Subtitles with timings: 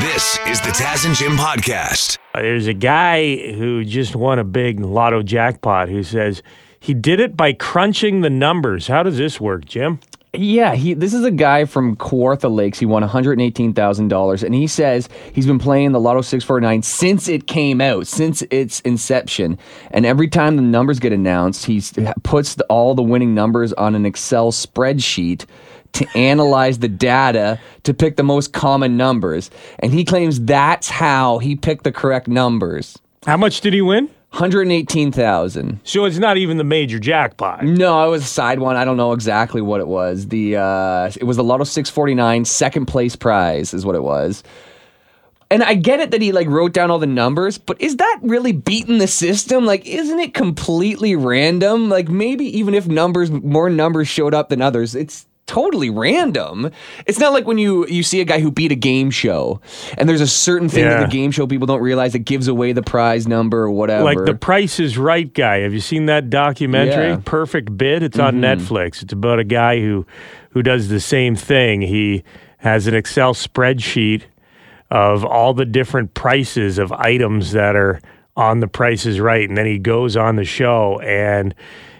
[0.00, 2.18] This is the Taz and Jim podcast.
[2.32, 6.40] Uh, There's a guy who just won a big lotto jackpot who says
[6.78, 8.86] he did it by crunching the numbers.
[8.86, 9.98] How does this work, Jim?
[10.32, 10.94] Yeah, he.
[10.94, 12.78] This is a guy from Kawartha Lakes.
[12.78, 16.20] He won one hundred eighteen thousand dollars, and he says he's been playing the Lotto
[16.20, 19.58] six four nine since it came out, since its inception.
[19.90, 21.82] And every time the numbers get announced, he
[22.22, 25.46] puts the, all the winning numbers on an Excel spreadsheet
[25.94, 29.50] to analyze the data to pick the most common numbers.
[29.80, 32.98] And he claims that's how he picked the correct numbers.
[33.26, 34.10] How much did he win?
[34.30, 35.80] Hundred eighteen thousand.
[35.84, 37.64] So it's not even the major jackpot.
[37.64, 38.76] No, it was a side one.
[38.76, 40.28] I don't know exactly what it was.
[40.28, 44.44] The uh, it was the Lotto 649 second place prize is what it was.
[45.50, 48.18] And I get it that he like wrote down all the numbers, but is that
[48.22, 49.64] really beating the system?
[49.64, 51.88] Like, isn't it completely random?
[51.88, 56.70] Like, maybe even if numbers more numbers showed up than others, it's totally random.
[57.06, 59.60] It's not like when you you see a guy who beat a game show,
[59.96, 60.90] and there's a certain thing Yeah.
[61.00, 64.04] that the game show people don't realize that gives away the prize number or whatever.
[64.04, 65.60] Like the Price is Right guy.
[65.60, 67.08] Have you seen that documentary?
[67.08, 67.12] Yeah.
[67.14, 67.22] Mm-hmm.
[67.22, 68.04] Perfect Bid.
[68.04, 69.02] It's on Netflix.
[69.02, 70.06] It's about a guy who
[70.50, 71.80] who does the same thing.
[71.82, 72.22] He
[72.58, 74.22] has an Excel spreadsheet
[74.90, 78.00] of all the different prices of items that are
[78.36, 81.54] on the Price is Right, and then he goes on the show and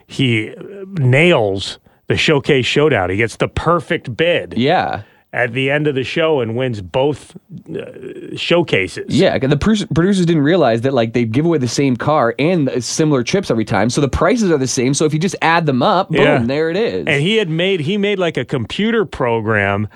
[0.07, 0.55] he
[0.99, 1.79] nails
[2.09, 3.11] the showcase showdown.
[3.11, 5.03] He gets the perfect bid yeah.
[5.33, 7.37] at the end of the show and wins both
[7.75, 9.15] uh, showcases.
[9.15, 12.83] Yeah, the produ- producers didn't realize that like they give away the same car and
[12.83, 14.95] similar chips every time, so the prices are the same.
[14.95, 16.43] So if you just add them up, boom, Yeah.
[16.43, 17.07] there it is.
[17.07, 19.89] And he had made he made like a computer program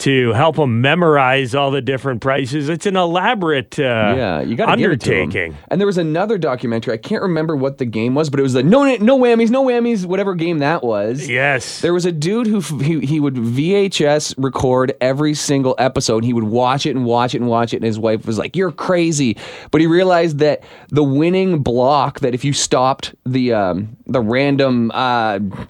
[0.00, 2.68] to help him memorize all the different prices.
[2.68, 3.82] It's an elaborate uh,
[4.16, 5.56] yeah, you undertaking.
[5.68, 6.94] And there was another documentary.
[6.94, 9.64] I can't remember what the game was, but it was the no no whammies, no
[9.64, 11.28] whammies, whatever game that was.
[11.28, 11.80] Yes.
[11.80, 16.24] There was a dude who f- he, he would VHS record every single episode.
[16.24, 18.56] He would watch it and watch it and watch it, and his wife was like,
[18.56, 19.36] "You're crazy."
[19.70, 24.90] But he realized that the winning block that if you stopped the um, the random,
[24.92, 24.94] uh,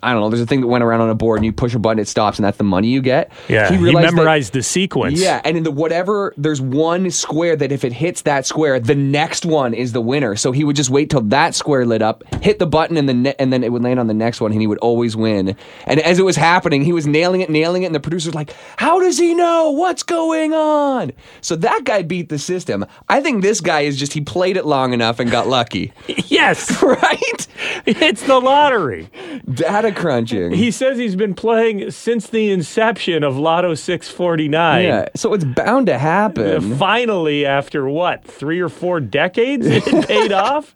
[0.03, 1.75] I don't know, there's a thing that went around on a board, and you push
[1.75, 3.33] a button, it stops, and that's the money you get.
[3.49, 3.69] yeah.
[3.71, 5.21] He, realized that- memorized the sequence.
[5.21, 8.95] yeah, and in the whatever, there's one square that if it hits that square, the
[8.95, 10.37] next one is the winner.
[10.37, 13.15] So he would just wait till that square lit up, hit the button, and the
[13.15, 15.57] ne- and then it would land on the next one, and he would always win.
[15.87, 18.55] And as it was happening, he was nailing it, nailing it, and the producer's like,
[18.77, 22.87] "How does he know what's going on?" So that guy beat the system.
[23.09, 25.93] I think this guy is just he played it long enough and got lucky,
[26.27, 26.83] Yes.
[26.83, 27.47] right?
[27.87, 29.09] it's the lottery.
[29.53, 30.53] Data crunching.
[30.53, 33.75] He says he's been playing since the inception of Lotto
[34.11, 34.85] 649.
[34.85, 36.77] yeah, so it's bound to happen.
[36.79, 40.75] Finally, after what, three or four decades, it paid off.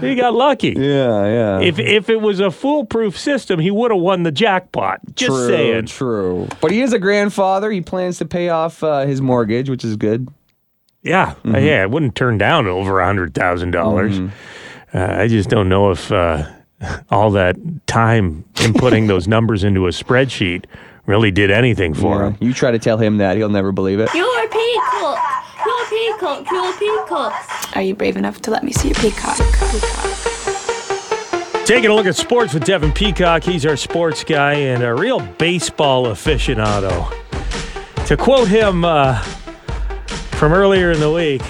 [0.00, 0.74] He got lucky.
[0.76, 1.60] yeah, yeah.
[1.60, 5.00] If if it was a foolproof system, he would have won the jackpot.
[5.14, 5.86] Just true, saying.
[5.86, 6.48] True.
[6.60, 7.70] But he is a grandfather.
[7.70, 10.28] He plans to pay off uh, his mortgage, which is good.
[11.02, 11.54] Yeah, Mm-hmm.
[11.54, 14.18] uh, yeah, I wouldn't turn down over a hundred dollars.
[14.94, 16.46] Uh, I just don't know if uh,
[17.10, 17.56] all that
[17.86, 20.64] time in putting those numbers into a spreadsheet
[21.06, 22.36] really did anything for him.
[22.40, 24.08] You try to tell him that, he'll never believe it.
[24.14, 25.18] You're a peacock.
[25.64, 26.50] You're a peacock.
[26.50, 27.76] You're a peacock.
[27.76, 29.38] Are you brave enough to let me see your peacock?
[31.64, 33.44] Taking a look at sports with Devin Peacock.
[33.44, 37.08] He's our sports guy and a real baseball aficionado.
[38.06, 39.20] To quote him uh,
[40.32, 41.42] from earlier in the week,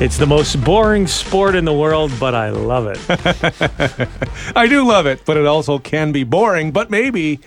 [0.00, 2.98] it's the most boring sport in the world, but I love it.
[4.56, 7.40] I do love it, but it also can be boring, but maybe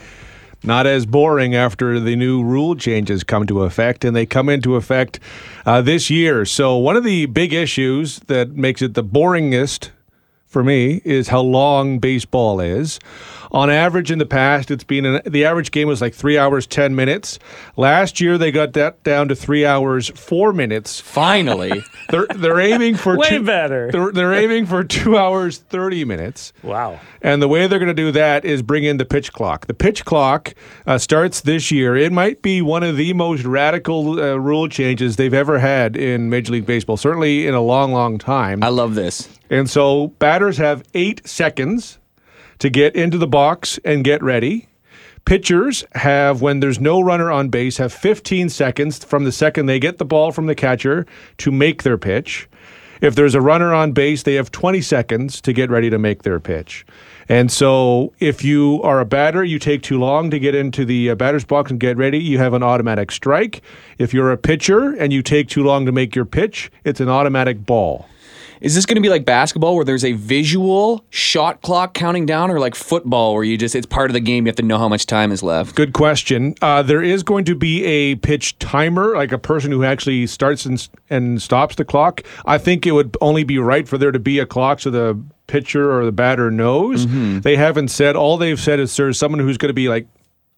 [0.64, 4.76] not as boring after the new rule changes come to effect, and they come into
[4.76, 5.20] effect
[5.66, 6.46] uh, this year.
[6.46, 9.90] So, one of the big issues that makes it the boringest
[10.48, 13.00] for me is how long baseball is.
[13.52, 16.68] On average, in the past, it's been an, the average game was like three hours
[16.68, 17.40] ten minutes.
[17.76, 21.00] Last year, they got that down to three hours four minutes.
[21.00, 21.84] Finally.
[22.10, 23.92] They're they're aiming for Way two, better.
[23.92, 26.54] They're, they're aiming for two hours thirty minutes.
[26.64, 27.02] Wow.
[27.22, 29.68] And the way they're going to do that is bring in the pitch clock.
[29.68, 30.54] The pitch clock
[30.86, 31.98] uh, starts this year.
[31.98, 36.30] It might be one of the most radical uh, rule changes they've ever had in
[36.30, 38.64] Major League Baseball, certainly in a long, long time.
[38.64, 39.28] I love this.
[39.50, 42.00] And so batters have eight seconds
[42.60, 44.68] to get into the box and get ready.
[45.26, 49.80] Pitchers have, when there's no runner on base, have 15 seconds from the second they
[49.80, 51.06] get the ball from the catcher
[51.40, 52.48] to make their pitch.
[53.02, 56.24] If there's a runner on base, they have 20 seconds to get ready to make
[56.24, 56.86] their pitch.
[57.30, 61.10] And so, if you are a batter, you take too long to get into the
[61.10, 63.62] uh, batter's box and get ready, you have an automatic strike.
[63.98, 67.10] If you're a pitcher and you take too long to make your pitch, it's an
[67.10, 68.08] automatic ball.
[68.62, 72.50] Is this going to be like basketball where there's a visual shot clock counting down,
[72.52, 74.46] or like football where you just it's part of the game?
[74.46, 75.76] You have to know how much time is left.
[75.76, 76.56] Good question.
[76.62, 80.66] Uh, there is going to be a pitch timer, like a person who actually starts
[80.66, 82.22] and, and stops the clock.
[82.46, 85.20] I think it would only be right for there to be a clock so the
[85.48, 87.06] pitcher or the batter knows.
[87.06, 87.40] Mm-hmm.
[87.40, 88.16] They haven't said.
[88.16, 90.08] All they've said is there's someone who's going to be like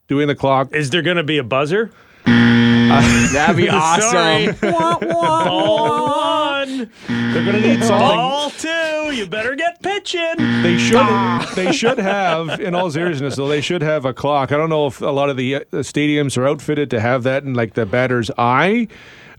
[0.07, 0.73] doing the clock.
[0.73, 1.91] Is there going to be a buzzer?
[2.25, 4.55] That'd be awesome.
[4.61, 6.38] Ball
[6.79, 7.33] one.
[7.33, 8.07] They're going to need something.
[8.07, 9.11] Ball two.
[9.13, 10.35] You better get pitching.
[10.37, 11.55] They should.
[11.55, 14.51] They should have, in all seriousness, though, they should have a clock.
[14.51, 17.43] I don't know if a lot of the uh, stadiums are outfitted to have that
[17.43, 18.87] in like the batter's eye.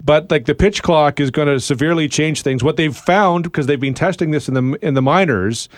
[0.03, 2.65] But like the pitch clock is going to severely change things.
[2.65, 5.69] What they've found, because they've been testing this in the in the minors,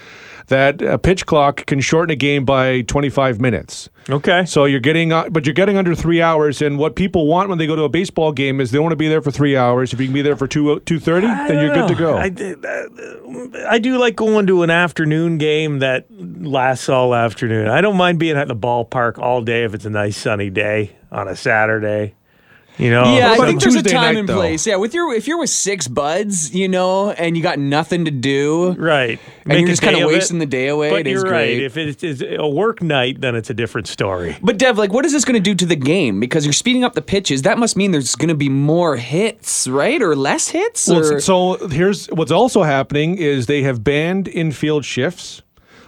[0.48, 3.88] that a pitch clock can shorten a game by 25 minutes.
[4.10, 4.44] Okay.
[4.44, 6.62] So you're getting, uh, but you're getting under three hours.
[6.62, 8.96] And what people want when they go to a baseball game is they want to
[8.96, 9.92] be there for three hours.
[9.92, 12.16] If you can be there for two two thirty, then you're good to go.
[12.16, 17.68] I, uh, I do like going to an afternoon game that lasts all afternoon.
[17.68, 20.96] I don't mind being at the ballpark all day if it's a nice sunny day
[21.10, 22.14] on a Saturday.
[22.82, 24.34] You know, Yeah, I think a there's a time night, and though?
[24.36, 24.66] place.
[24.66, 28.10] Yeah, with your if you're with six buds, you know, and you got nothing to
[28.10, 29.18] do, right.
[29.44, 30.12] and Make you're just kind day of it.
[30.14, 30.90] wasting the day away.
[30.90, 31.60] But you're right.
[31.62, 34.36] If it is a work night, then it's a different story.
[34.42, 36.18] But Dev, like, what is this going to do to the game?
[36.20, 37.42] Because you're speeding up the pitches.
[37.42, 40.88] That must mean there's going to be more hits, right, or less hits?
[40.88, 45.42] Well, so here's what's also happening is they have banned infield shifts.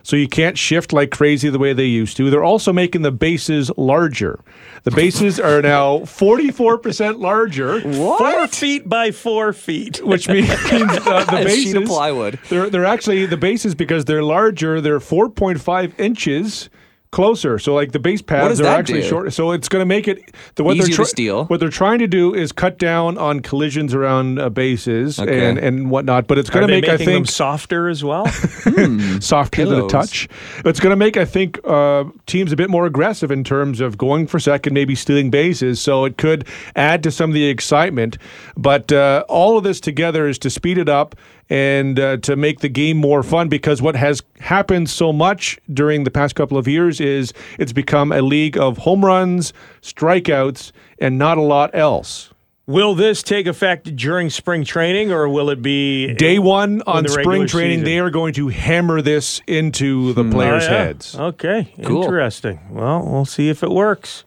[0.05, 2.31] So you can't shift like crazy the way they used to.
[2.31, 4.39] They're also making the bases larger.
[4.85, 8.19] The bases are now 44% larger, What?
[8.19, 10.05] Four feet by four feet.
[10.05, 12.39] which means uh, the bases sheet of plywood.
[12.51, 14.81] They're they're actually the bases because they're larger.
[14.81, 16.69] They're 4.5 inches
[17.15, 17.61] closer.
[17.61, 19.09] So like the base pads are actually do?
[19.09, 19.31] shorter.
[19.31, 21.45] So it's going to make it the what Easier they're to steal.
[21.45, 25.49] What they're trying to do is cut down on collisions around uh, bases Okay.
[25.49, 26.27] and and whatnot.
[26.27, 28.27] But it's going to make I making them think softer as well?
[29.21, 30.29] softer to the touch.
[30.65, 33.97] It's going to make, I think, uh, teams a bit more aggressive in terms of
[33.97, 35.81] going for second, maybe stealing bases.
[35.81, 38.19] So it could add to some of the excitement.
[38.57, 41.15] But uh, all of this together is to speed it up
[41.51, 46.05] and uh, to make the game more fun because what has happened so much during
[46.05, 49.53] the past couple of years is it's become a league of home runs,
[49.83, 52.31] strikeouts, and not a lot else.
[52.67, 57.11] will this take effect during spring training, or will it be Day one on the
[57.11, 57.85] spring training, season.
[57.85, 60.71] they are going to hammer this into the Oh, players' yeah.
[60.71, 61.15] heads.
[61.15, 62.05] Okay, Cool.
[62.05, 62.59] interesting.
[62.71, 64.25] Well, we'll see if it works.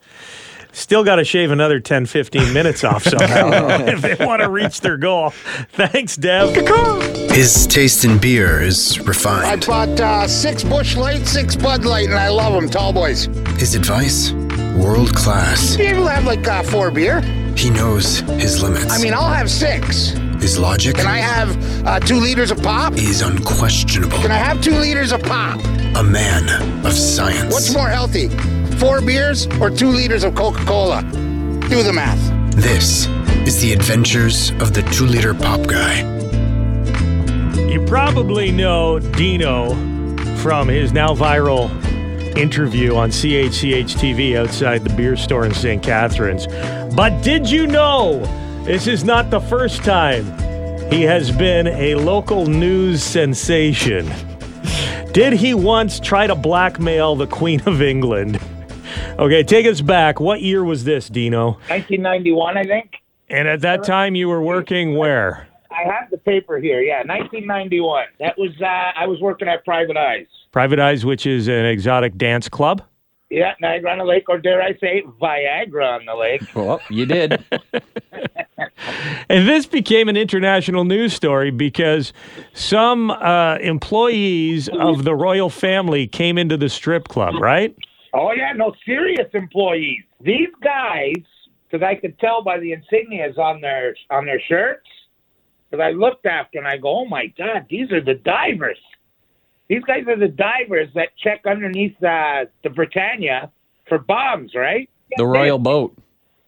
[0.71, 4.81] Still got to shave another 10, 15 minutes off somehow if they want to reach
[4.81, 5.31] their goal.
[5.73, 6.53] Thanks, Dev.
[7.31, 9.45] His taste in beer is refined.
[9.45, 13.25] I bought uh, six Busch Light, six Bud Light, and I love them, tall boys.
[13.57, 14.31] His advice,
[14.75, 15.77] world class.
[15.77, 17.21] You will have like uh, four beer.
[17.55, 18.91] He knows his limits.
[18.91, 20.09] I mean, I'll have six.
[20.41, 22.93] his logic Can I have uh, two liters of pop?
[22.93, 24.17] is unquestionable.
[24.19, 25.59] Can I have two liters of pop?
[25.95, 27.51] A man of science.
[27.51, 28.27] What's more healthy,
[28.77, 31.01] four beers or two liters of Coca Cola?
[31.01, 32.19] Do the math.
[32.55, 33.07] This
[33.47, 36.01] is the adventures of the two liter pop guy.
[37.67, 39.69] You probably know Dino
[40.37, 41.69] from his now viral
[42.37, 45.81] interview on CHCH TV outside the beer store in St.
[45.81, 46.45] Catharines.
[46.95, 48.19] But did you know
[48.63, 50.25] this is not the first time
[50.91, 54.11] he has been a local news sensation?
[55.13, 58.39] Did he once try to blackmail the Queen of England?
[59.19, 60.19] Okay, take us back.
[60.19, 61.53] What year was this, Dino?
[61.69, 62.97] 1991, I think.
[63.29, 65.47] And at that time, you were working where?
[65.71, 66.81] I have the paper here.
[66.81, 68.05] Yeah, 1991.
[68.19, 70.27] That was uh, I was working at Private Eyes.
[70.51, 72.83] Private Eyes, which is an exotic dance club.
[73.29, 76.43] Yeah, Niagara on the Lake, or dare I say, Viagra on the lake.
[76.55, 77.43] well, you did.
[79.29, 82.13] And this became an international news story because
[82.53, 87.75] some uh, employees of the royal family came into the strip club, right?
[88.13, 90.03] Oh yeah, no serious employees.
[90.21, 91.15] These guys,
[91.69, 94.87] because I could tell by the insignias on their on their shirts.
[95.69, 98.79] Because I looked after and I go, oh my god, these are the divers.
[99.67, 103.51] These guys are the divers that check underneath uh, the Britannia
[103.89, 104.89] for bombs, right?
[105.15, 105.97] the royal boat.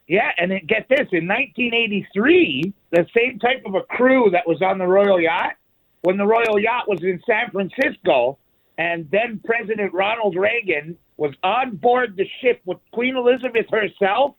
[0.08, 4.60] Yeah, and then get this in 1983, the same type of a crew that was
[4.62, 5.54] on the Royal Yacht,
[6.02, 8.40] when the Royal Yacht was in San Francisco,
[8.80, 14.36] and then President Ronald Reagan was on board the ship with Queen Elizabeth herself.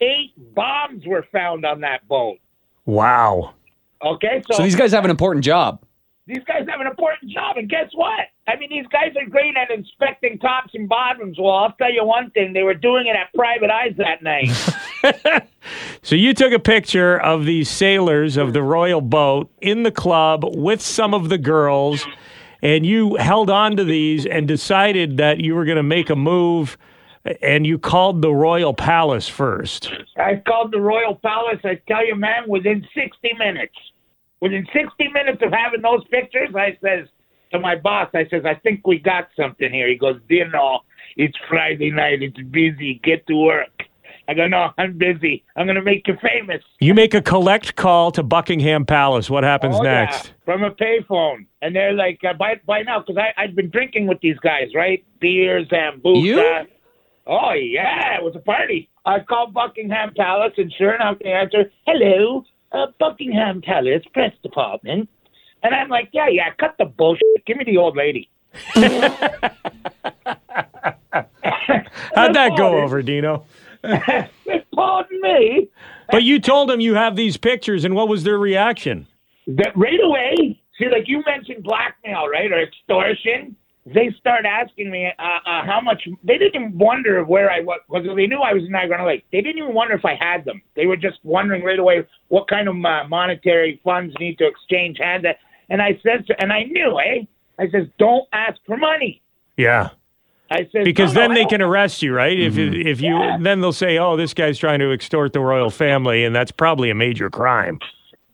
[0.00, 2.38] Eight bombs were found on that boat.
[2.86, 3.54] Wow.
[4.04, 5.80] Okay, so, So these guys have an important job.
[6.26, 8.28] these guys have an important job, and guess what?
[8.46, 11.38] I mean, these guys are great at inspecting tops and bottoms.
[11.38, 15.44] Well, I'll tell you one thing: they were doing it at private eyes that night.
[16.02, 20.44] So you took a picture of these sailors of the royal boat in the club
[20.46, 22.06] with some of the girls,
[22.64, 26.16] and you held on to these and decided that you were going to make a
[26.16, 26.78] move,
[27.42, 29.92] and you called the royal palace first.
[30.16, 31.60] I called the Royal Palace.
[31.64, 33.74] I tell you, man, within 60 minutes,
[34.40, 37.06] within 60 minutes of having those pictures, I says
[37.52, 39.88] to my boss, I says, I think we got something here.
[39.88, 40.80] He goes, you know,
[41.16, 42.22] it's Friday night.
[42.22, 43.00] It's busy.
[43.04, 43.72] Get to work.
[44.26, 45.44] I go, no, I'm busy.
[45.56, 46.62] I'm going to make you famous.
[46.80, 49.28] You make a collect call to Buckingham Palace.
[49.28, 50.32] What happens Oh, yeah, next?
[50.44, 51.46] from a payphone.
[51.60, 55.04] And they're like, uh, by, by now, because I'd been drinking with these guys, right?
[55.20, 56.24] Beers and booze.
[56.24, 56.40] You?
[57.26, 58.88] Oh, yeah, it was a party.
[59.06, 65.08] I called Buckingham Palace, and sure enough, they answer, hello, uh, Buckingham Palace Press Department.
[65.62, 67.22] And I'm like, yeah, yeah, cut the bullshit.
[67.46, 68.30] Give me the old lady.
[72.14, 73.44] How'd that go over, Dino?
[74.74, 75.68] Pardon me.
[76.10, 79.06] But you told them you have these pictures, and what was their reaction?
[79.46, 83.56] That right away, see, like you mentioned blackmail, right, or extortion.
[83.86, 86.08] They start asking me uh, uh, how much.
[86.22, 89.26] They didn't even wonder where I was because they knew I was in Niagara Lake.
[89.30, 90.62] They didn't even wonder if I had them.
[90.74, 94.98] They were just wondering right away what kind of uh, monetary funds need to exchange
[94.98, 95.26] hands.
[95.68, 97.24] And I said, to, and I knew, eh?
[97.58, 99.22] I says, don't ask for money.
[99.58, 99.90] Yeah.
[100.50, 102.38] I said Because "No, no, then I they can arrest you, right?
[102.38, 102.86] If mm-hmm.
[102.86, 106.34] if you then they'll say, "Oh, this guy's trying to extort the royal family," and
[106.34, 107.78] that's probably a major crime.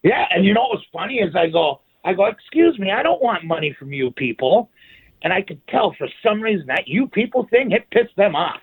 [0.02, 3.22] Yeah, and you know what's funny is I go, I go, excuse me, I don't
[3.22, 4.70] want money from you people.
[5.22, 8.60] And I could tell for some reason that you people thing it pissed them off.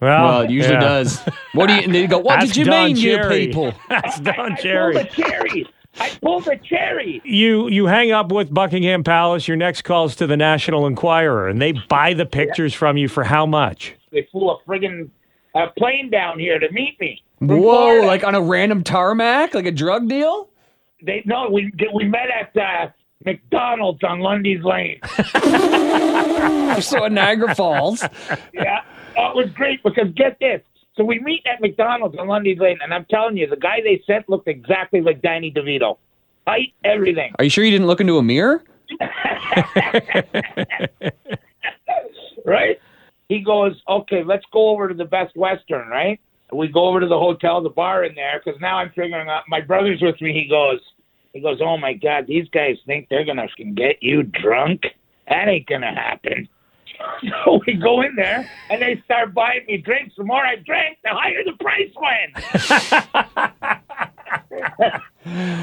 [0.00, 0.80] Well, Well, it usually yeah.
[0.80, 1.20] does.
[1.52, 1.82] What do you?
[1.82, 2.18] And they go.
[2.18, 3.74] What Ask did you Don mean, you people?
[3.90, 4.96] That's Don I pulled Cherry.
[4.96, 5.66] a cherry.
[5.98, 7.20] I pulled a cherry.
[7.24, 9.48] You you hang up with Buckingham Palace.
[9.48, 13.24] Your next call's to the National Enquirer, and they buy the pictures from you for
[13.24, 13.94] how much?
[14.12, 15.10] They flew a friggin'
[15.54, 17.22] uh, plane down here to meet me.
[17.40, 17.58] Whoa!
[17.60, 18.06] Florida.
[18.06, 20.48] Like on a random tarmac, like a drug deal.
[21.02, 22.90] they no, we we met at uh,
[23.24, 25.00] McDonald's on Lundy's Lane.
[26.80, 28.02] So in Niagara Falls.
[28.54, 28.82] yeah,
[29.18, 30.62] oh, it was great because get this.
[31.00, 34.02] So we meet at McDonald's on Lundy's Lane, and I'm telling you, the guy they
[34.06, 35.96] sent looked exactly like Danny DeVito.
[36.46, 37.32] Height, everything.
[37.38, 38.62] Are you sure you didn't look into a mirror?
[42.44, 42.78] right?
[43.30, 46.20] He goes, okay, let's go over to the Best Western, right?
[46.52, 49.44] We go over to the hotel, the bar in there, because now I'm figuring out.
[49.48, 50.34] My brother's with me.
[50.34, 50.80] He goes,
[51.32, 54.82] he goes, oh my God, these guys think they're gonna get you drunk.
[55.30, 56.46] That ain't gonna happen.
[57.44, 60.14] So we go in there and they start buying me drinks.
[60.16, 62.32] The more I drank, the higher the price went.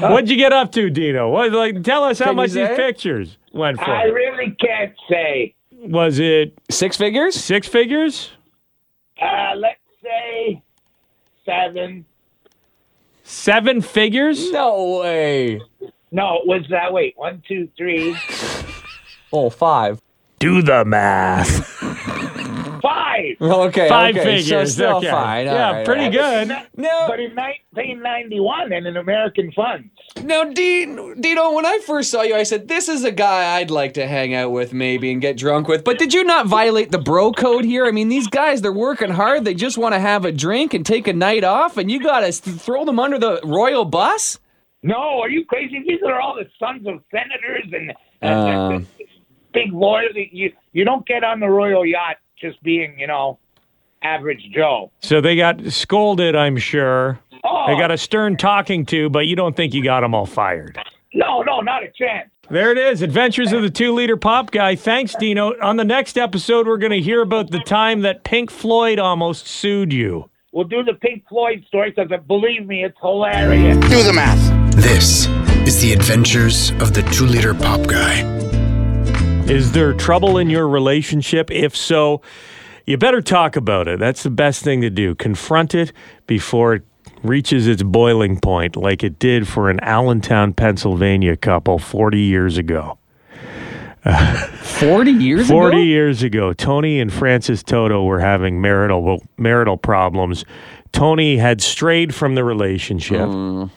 [0.00, 1.30] What'd you get up to, Dino?
[1.30, 1.82] What like?
[1.82, 3.90] Tell us how Can you much these pictures went for.
[3.90, 5.54] I really can't say.
[5.72, 7.34] Was it Six figures?
[7.34, 8.30] six figures?
[9.20, 10.62] Uh, let's say
[11.44, 12.04] seven.
[13.24, 14.50] Seven figures?
[14.52, 15.60] No way.
[16.10, 18.16] No, it was uh, wait, one, two, three,
[19.32, 20.00] Oh, five.
[20.38, 21.66] Do the math.
[22.82, 23.36] five.
[23.40, 23.88] Okay.
[23.88, 24.72] Five okay, So figures.
[24.74, 25.10] still okay.
[25.10, 25.48] fine.
[25.48, 26.46] All yeah, right, pretty all right.
[26.48, 26.66] good.
[26.76, 27.06] No.
[27.08, 29.88] But in 1991 and in American funds.
[30.22, 33.70] Now, Dino, Dino, when I first saw you, I said, this is a guy I'd
[33.72, 35.82] like to hang out with maybe and get drunk with.
[35.82, 37.86] But did you not violate the bro code here?
[37.86, 39.44] I mean, these guys, they're working hard.
[39.44, 42.20] They just want to have a drink and take a night off, and you got
[42.20, 44.38] to throw them under the royal bus?
[44.84, 45.82] No, are you crazy?
[45.86, 47.92] These are all the sons of senators and,
[48.22, 48.86] and, Uh.
[49.58, 50.10] And big lawyers.
[50.14, 53.38] You you don't get on the royal yacht just being, you know,
[54.02, 54.90] average Joe.
[55.00, 57.18] So they got scolded, I'm sure.
[57.44, 60.26] Oh, They got a stern talking to, but you don't think you got them all
[60.26, 60.78] fired.
[61.14, 62.30] no, no, not a chance.
[62.50, 63.02] There it is.
[63.02, 64.74] Adventures of the two liter pop guy.
[64.74, 65.52] Thanks, Dino.
[65.60, 69.46] On the next episode, we're going to hear about the time that Pink Floyd almost
[69.46, 70.30] sued you.
[70.52, 73.76] We'll do the Pink Floyd story because uh, believe me, it's hilarious.
[73.88, 74.74] Do the math.
[74.76, 75.26] This
[75.68, 78.22] is the adventures of the two liter pop guy.
[79.48, 81.50] Is there trouble in your relationship?
[81.50, 82.20] If so,
[82.84, 83.98] you better talk about it.
[83.98, 85.14] That's the best thing to do.
[85.14, 85.92] Confront it
[86.26, 86.82] before it
[87.22, 92.98] reaches its boiling point, like it did for an Allentown, Pennsylvania couple 40 years ago.
[94.04, 95.82] 40 years 40 ago?
[95.82, 100.44] years ago, Tony and Frances Toto were having marital marital problems.
[100.92, 103.28] Tony had strayed from the relationship.
[103.28, 103.70] Mm.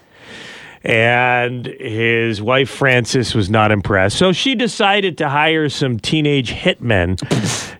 [0.84, 4.18] And his wife Frances was not impressed.
[4.18, 7.18] So she decided to hire some teenage hitmen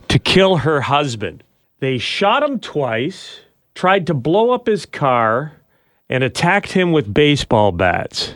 [0.08, 1.44] to kill her husband.
[1.80, 3.40] They shot him twice,
[3.74, 5.54] tried to blow up his car,
[6.10, 8.36] and attacked him with baseball bats.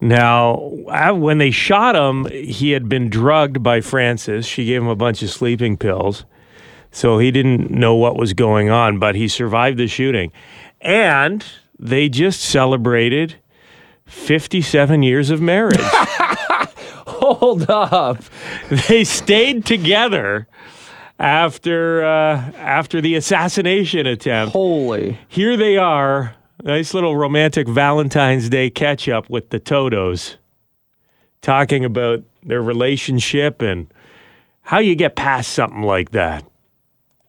[0.00, 4.46] Now, uh, when they shot him, he had been drugged by Frances.
[4.46, 6.24] She gave him a bunch of sleeping pills.
[6.90, 10.32] So he didn't know what was going on, but he survived the shooting.
[10.80, 11.44] And
[11.78, 13.36] they just celebrated
[14.08, 15.78] 57 years of marriage.
[17.06, 18.18] Hold up.
[18.88, 20.46] they stayed together
[21.18, 24.52] after uh, after the assassination attempt.
[24.52, 25.18] Holy.
[25.28, 30.36] Here they are, nice little romantic Valentine's Day catch up with the Totos,
[31.42, 33.92] talking about their relationship and
[34.62, 36.44] how you get past something like that.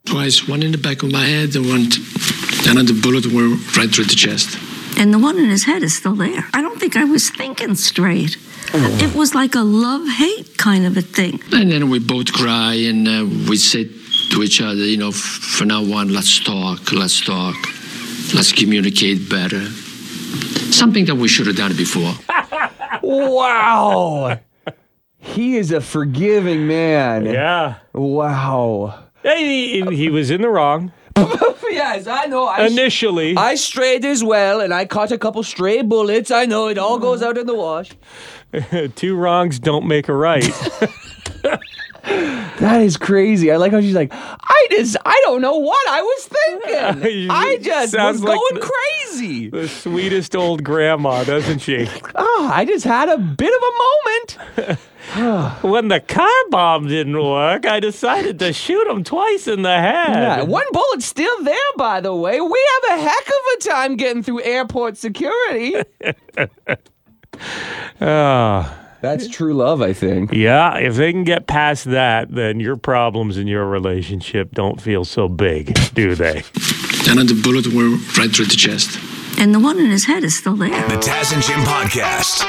[0.06, 2.02] Twice, one in the back of my head and one, t-
[2.68, 4.58] and the bullet went right through the chest.
[5.00, 6.44] And the one in his head is still there.
[6.54, 8.36] I don't think I was thinking straight.
[8.74, 11.42] It was like a love hate kind of a thing.
[11.54, 13.86] And then we both cry and uh, we say
[14.32, 17.56] to each other, you know, for now on, let's talk, let's talk,
[18.36, 19.66] let's communicate better.
[20.72, 22.14] Something that we should have done before.
[23.02, 24.40] Wow.
[25.20, 27.26] he is a forgiving man.
[27.26, 27.76] Yeah.
[27.94, 29.06] Wow.
[29.24, 30.92] He, he was in the wrong
[31.70, 32.46] yes, I know.
[32.46, 33.36] I initially.
[33.38, 36.32] I strayed as well, and I caught a couple stray bullets.
[36.32, 37.28] I know it all goes mm.
[37.28, 37.92] out in the wash.
[38.96, 40.50] Two wrongs don't make a right.
[42.04, 43.52] That is crazy.
[43.52, 47.30] I like how she's like, I just, I don't know what I was thinking.
[47.32, 49.50] I just Sounds was like going the- crazy.
[49.50, 51.88] the sweetest old grandma, doesn't she?
[52.16, 53.74] Ah, I just had a bit of a
[54.58, 54.80] moment.
[55.64, 60.10] When the car bomb didn't work, I decided to shoot him twice in the head.
[60.10, 62.40] Yeah, one bullet's still there, by the way.
[62.42, 65.76] We have a heck of a time getting through airport security.
[68.02, 68.76] Ah.
[69.02, 70.34] That's true love, I think.
[70.34, 75.06] Yeah, if they can get past that, then your problems in your relationship don't feel
[75.06, 76.44] so big, do they?
[77.08, 79.00] And the bullet went right through the chest.
[79.40, 80.70] And the one in his head is still there.
[80.90, 82.46] The Taz and Jim Podcast.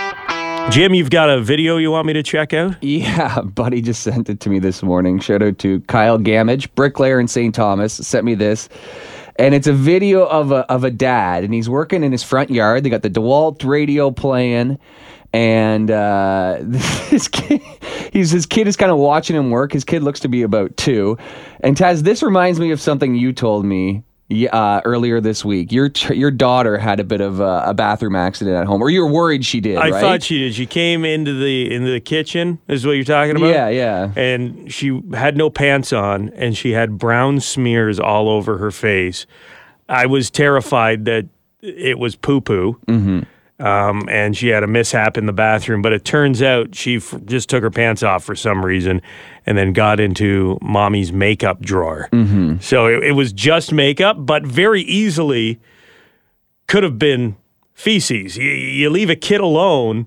[0.71, 2.77] Jim, you've got a video you want me to check out?
[2.83, 5.19] Yeah, buddy just sent it to me this morning.
[5.19, 7.55] Shout out to Kyle Gamage, bricklayer in St.
[7.55, 8.69] Thomas, sent me this.
[9.37, 12.51] And it's a video of a of a dad, and he's working in his front
[12.51, 12.85] yard.
[12.85, 14.79] They got the DeWalt radio playing,
[15.33, 17.63] and uh, this kid,
[18.13, 19.73] he's his kid is kind of watching him work.
[19.73, 21.19] His kid looks to be about two.
[21.61, 24.03] And Taz, this reminds me of something you told me
[24.53, 25.73] uh, earlier this week.
[25.73, 29.03] Your your daughter had a bit of a, a bathroom accident at home, or you
[29.03, 29.77] were worried she did.
[29.77, 30.01] I right?
[30.01, 30.55] thought she did.
[30.55, 32.59] She came into the into the kitchen.
[32.69, 33.49] Is what you're talking about?
[33.49, 34.13] Yeah, yeah.
[34.17, 39.27] And she had no pants on, and she had brown smears all over her face.
[39.89, 41.27] I was terrified that
[41.61, 42.79] it was poo poo.
[42.87, 43.21] Mm-hmm.
[43.61, 47.15] Um, and she had a mishap in the bathroom, but it turns out she f-
[47.27, 49.03] just took her pants off for some reason,
[49.45, 52.09] and then got into mommy's makeup drawer.
[52.13, 52.57] Mm-hmm.
[52.61, 55.61] So it, it was just makeup, but very easily
[56.69, 57.37] could have been
[57.75, 58.37] feces.
[58.37, 60.07] You, you leave a kid alone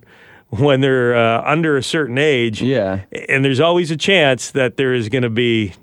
[0.49, 3.01] when they're uh, under a certain age, Yeah.
[3.29, 5.73] and there's always a chance that there is going to be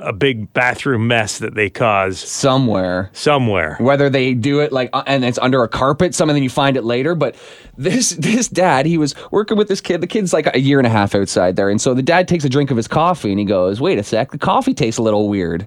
[0.00, 3.10] a big bathroom mess that they cause Somewhere.
[3.12, 3.76] somewhere.
[3.80, 6.50] whether they do it like uh, and it's under a carpet some and then you
[6.50, 7.34] find it later but
[7.76, 10.86] this this dad he was working with this kid the kid's like a year and
[10.86, 13.38] a half outside there and so the dad takes a drink of his coffee and
[13.38, 15.66] he goes wait a sec the coffee tastes a little weird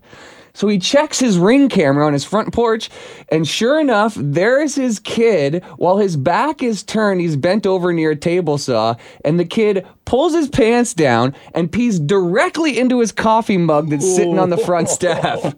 [0.53, 2.89] so he checks his ring camera on his front porch
[3.29, 8.11] and sure enough there's his kid while his back is turned he's bent over near
[8.11, 13.11] a table saw and the kid pulls his pants down and pees directly into his
[13.11, 15.57] coffee mug that's sitting on the front step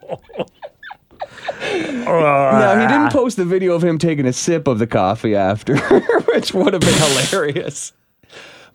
[2.52, 5.78] now he didn't post the video of him taking a sip of the coffee after,
[6.34, 6.94] which would have been
[7.32, 7.94] hilarious.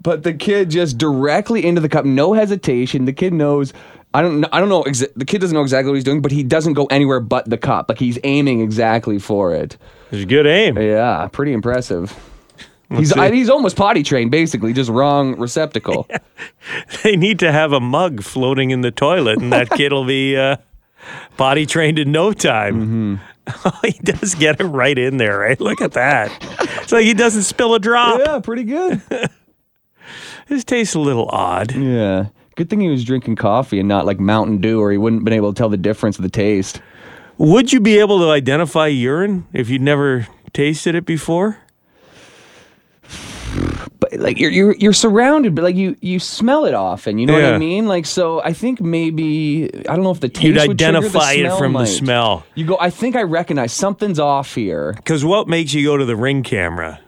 [0.03, 3.05] But the kid just directly into the cup, no hesitation.
[3.05, 3.73] The kid knows.
[4.15, 4.41] I don't.
[4.41, 4.83] know- I don't know.
[4.85, 7.49] Exa- the kid doesn't know exactly what he's doing, but he doesn't go anywhere but
[7.49, 7.89] the cup.
[7.89, 9.77] Like he's aiming exactly for it.
[10.11, 10.79] It's good aim.
[10.79, 12.17] Yeah, pretty impressive.
[12.97, 13.13] He's.
[13.13, 16.09] I, he's almost potty trained, basically, just wrong receptacle.
[17.03, 20.37] They need to have a mug floating in the toilet, and that kid will be
[20.39, 20.57] uh,
[21.37, 23.21] potty trained in no time.
[23.85, 25.61] he does get it right in there, right?
[25.61, 26.31] Look at that.
[26.83, 28.21] It's like he doesn't spill a drop.
[28.25, 29.03] yeah, pretty good.
[30.49, 31.75] This tastes a little odd.
[31.75, 32.29] Yeah.
[32.59, 35.25] Good thing he was drinking coffee and not like Mountain Dew, or he wouldn't have
[35.25, 36.83] been able to tell the difference of the taste.
[37.37, 41.59] Would you be able to identify urine if you'd never tasted it before?
[44.01, 47.19] but like you're you're you're surrounded, but like you you smell it often.
[47.19, 47.55] You know what Yeah.
[47.55, 47.87] I mean?
[47.87, 50.99] Like so, I think maybe I don't know if the taste You'd would trigger the
[50.99, 51.85] identify it smell from the might.
[51.85, 52.45] smell.
[52.57, 52.77] You go.
[52.81, 54.95] I think I recognize something's off here.
[54.95, 56.99] Because what makes you go to the ring camera?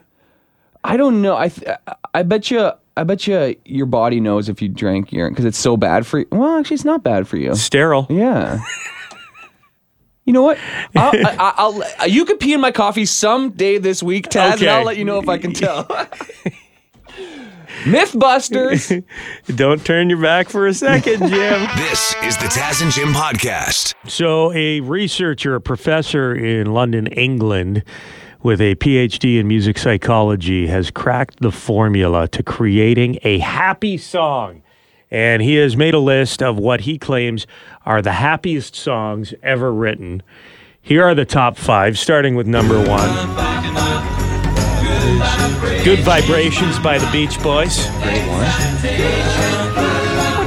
[0.85, 1.37] I don't know.
[1.37, 1.77] I th-
[2.15, 2.71] I bet you.
[3.01, 6.19] I bet you your body knows if you drank urine because it's so bad for
[6.19, 6.27] you.
[6.31, 7.55] Well, actually, it's not bad for you.
[7.55, 8.07] Sterile.
[8.11, 8.61] Yeah.
[10.27, 10.59] You know what?
[10.95, 14.69] I'll, I, I'll, I'll you could pee in my coffee someday this week, Taz, and
[14.69, 15.87] I'll let you know if I can tell.
[17.85, 19.03] Mythbusters.
[19.57, 21.69] Don't turn your back for a second, Jim.
[21.77, 23.95] This is the Taz and Jim podcast.
[24.09, 27.83] So, a researcher, a professor in London, England,
[28.43, 34.63] with a PhD in music psychology, has cracked the formula to creating a happy song.
[35.11, 37.47] And he has made a list of what he claims
[37.85, 40.23] are the happiest songs ever written.
[40.81, 43.11] Here are the top five, starting with number one.
[45.85, 47.87] Good Vibrations by the Beach Boys.
[48.03, 48.47] Great one.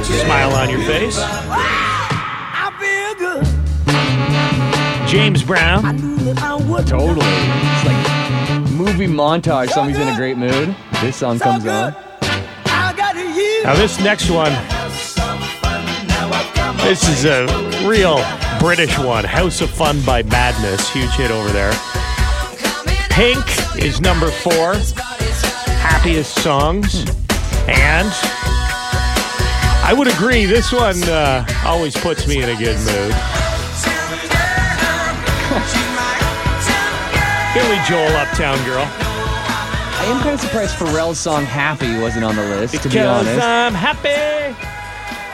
[0.04, 1.83] Smile on your face.
[5.14, 5.80] James Brown.
[6.86, 7.24] Totally.
[7.24, 9.70] It's like movie montage.
[9.70, 10.74] Somebody's in a great mood.
[11.00, 11.94] This song comes on.
[13.62, 14.50] Now, this next one,
[16.82, 17.46] this is a
[17.86, 18.24] real
[18.58, 19.22] British one.
[19.22, 20.92] House of Fun by Madness.
[20.92, 21.72] Huge hit over there.
[23.10, 23.44] Pink
[23.80, 24.74] is number four.
[25.78, 27.04] Happiest songs.
[27.68, 28.10] And
[29.84, 33.43] I would agree, this one uh, always puts me in a good mood.
[37.54, 38.84] Billy Joel, Uptown Girl.
[38.84, 42.82] I am kind of surprised Pharrell's song "Happy" wasn't on the list.
[42.82, 44.54] To be honest, I'm happy.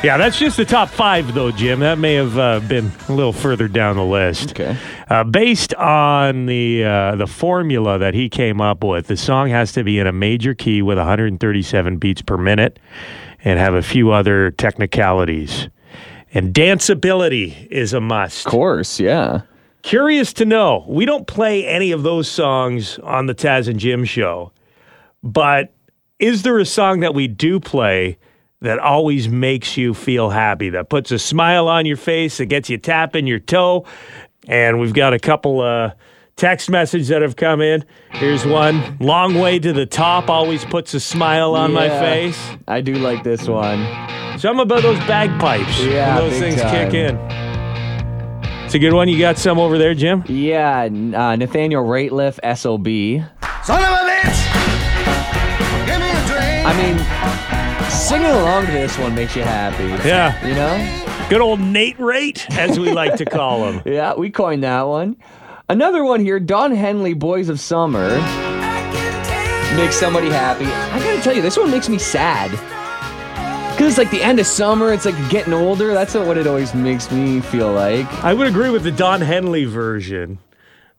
[0.07, 1.81] Yeah, that's just the top five, though, Jim.
[1.81, 4.53] That may have uh, been a little further down the list.
[4.53, 4.77] Okay.
[5.09, 9.73] Uh, based on the uh, the formula that he came up with, the song has
[9.73, 12.79] to be in a major key with 137 beats per minute,
[13.45, 15.69] and have a few other technicalities.
[16.33, 18.47] And danceability is a must.
[18.47, 19.43] of course, yeah.
[19.83, 24.05] Curious to know, we don't play any of those songs on the Taz and Jim
[24.05, 24.53] show,
[25.23, 25.73] but
[26.19, 28.19] is there a song that we do play
[28.61, 32.69] that always makes you feel happy, that puts a smile on your face, that gets
[32.69, 33.87] you tapping your toe?
[34.47, 35.93] And we've got a couple uh,
[36.37, 37.85] text messages that have come in.
[38.11, 42.39] Here's one Long Way to the Top always puts a smile on my face.
[42.69, 43.79] I do like this one.
[44.39, 45.81] Something about those bagpipes.
[45.81, 46.91] Yeah, when those things time.
[46.91, 47.50] kick in.
[48.71, 49.09] It's a good one.
[49.09, 50.23] You got some over there, Jim?
[50.29, 52.87] Yeah, n- uh, Nathaniel Rateliff, SOB.
[53.65, 54.41] Son of a bitch!
[55.87, 56.67] Give me a drink!
[56.69, 59.89] I mean, singing along to this one makes you happy.
[60.09, 60.47] Yeah.
[60.47, 61.27] You know?
[61.29, 63.83] Good old Nate Rate, as we like to call him.
[63.93, 65.17] Yeah, we coined that one.
[65.69, 68.09] Another one here, Don Henley, Boys of Summer.
[69.75, 70.67] Makes somebody happy.
[70.67, 72.53] I gotta tell you, this one makes me sad.
[73.81, 75.95] Because it's like the end of summer, it's like getting older.
[75.95, 78.05] That's what it always makes me feel like.
[78.23, 80.37] I would agree with the Don Henley version,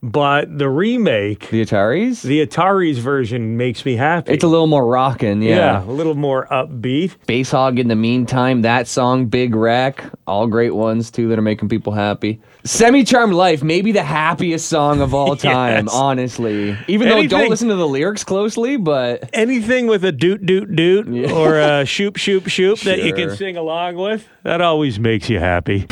[0.03, 2.21] but the remake, The Ataris?
[2.23, 4.33] the Atari's version, makes me happy.
[4.33, 5.55] It's a little more rockin', yeah.
[5.55, 5.83] yeah.
[5.83, 7.15] a little more upbeat.
[7.27, 11.69] Spacehog in the meantime, that song, Big Wreck, all great ones too that are making
[11.69, 12.41] people happy.
[12.63, 15.93] Semi Charmed Life, maybe the happiest song of all time, Yes.
[15.95, 16.77] honestly.
[16.87, 20.75] Even though Anything- don't listen to the lyrics closely, but Anything with a doot doot
[20.75, 21.31] doot Yeah.
[21.31, 25.39] or a shoop shoop shoop that you can sing along with, that always makes you
[25.39, 25.85] happy.